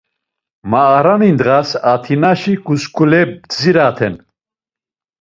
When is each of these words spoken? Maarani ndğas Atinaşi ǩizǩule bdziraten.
Maarani 0.69 1.29
ndğas 1.35 1.69
Atinaşi 1.93 2.53
ǩizǩule 2.65 3.21
bdziraten. 3.29 4.15